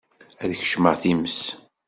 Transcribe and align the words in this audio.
Ad 0.43 0.51
kecmeɣ 0.59 0.95
times. 1.03 1.39